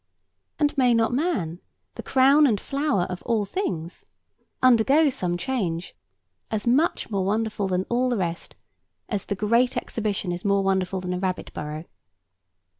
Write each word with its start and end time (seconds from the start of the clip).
And 0.57 0.75
may 0.79 0.95
not 0.95 1.13
man, 1.13 1.59
the 1.93 2.01
crown 2.01 2.47
and 2.47 2.59
flower 2.59 3.03
of 3.03 3.21
all 3.21 3.45
things, 3.45 4.03
undergo 4.59 5.09
some 5.11 5.37
change 5.37 5.95
as 6.49 6.65
much 6.65 7.11
more 7.11 7.23
wonderful 7.23 7.67
than 7.67 7.85
all 7.87 8.09
the 8.09 8.17
rest, 8.17 8.55
as 9.09 9.25
the 9.27 9.35
Great 9.35 9.77
Exhibition 9.77 10.31
is 10.31 10.43
more 10.43 10.63
wonderful 10.63 11.01
than 11.01 11.13
a 11.13 11.19
rabbit 11.19 11.53
burrow? 11.53 11.85